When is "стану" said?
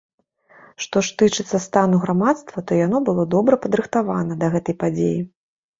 1.67-2.01